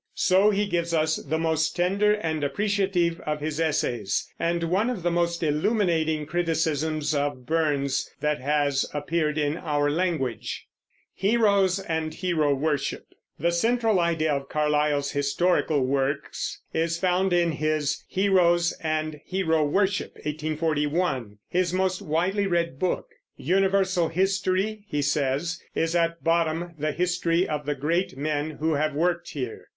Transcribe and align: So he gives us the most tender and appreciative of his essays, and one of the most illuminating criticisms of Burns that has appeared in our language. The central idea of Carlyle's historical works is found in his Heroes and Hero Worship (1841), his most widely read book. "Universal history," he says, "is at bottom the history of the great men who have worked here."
So 0.17 0.49
he 0.49 0.65
gives 0.65 0.95
us 0.95 1.17
the 1.17 1.37
most 1.37 1.75
tender 1.75 2.13
and 2.13 2.43
appreciative 2.43 3.19
of 3.19 3.39
his 3.39 3.59
essays, 3.59 4.27
and 4.39 4.63
one 4.63 4.89
of 4.89 5.03
the 5.03 5.11
most 5.11 5.43
illuminating 5.43 6.25
criticisms 6.25 7.13
of 7.13 7.45
Burns 7.45 8.09
that 8.19 8.41
has 8.41 8.83
appeared 8.95 9.37
in 9.37 9.57
our 9.57 9.91
language. 9.91 10.65
The 11.21 13.51
central 13.51 13.99
idea 13.99 14.33
of 14.33 14.49
Carlyle's 14.49 15.11
historical 15.11 15.85
works 15.85 16.59
is 16.73 16.97
found 16.97 17.31
in 17.31 17.51
his 17.51 18.03
Heroes 18.07 18.75
and 18.81 19.21
Hero 19.23 19.63
Worship 19.63 20.13
(1841), 20.15 21.37
his 21.47 21.73
most 21.73 22.01
widely 22.01 22.47
read 22.47 22.79
book. 22.79 23.05
"Universal 23.37 24.09
history," 24.09 24.83
he 24.87 25.03
says, 25.03 25.61
"is 25.75 25.95
at 25.95 26.23
bottom 26.23 26.73
the 26.79 26.91
history 26.91 27.47
of 27.47 27.67
the 27.67 27.75
great 27.75 28.17
men 28.17 28.49
who 28.59 28.73
have 28.73 28.95
worked 28.95 29.29
here." 29.33 29.67